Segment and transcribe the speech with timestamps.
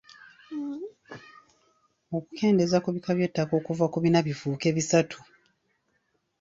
[2.17, 5.19] Okukendeeza ku bika by’ettaka okuva ku bina bifuuke bisatu.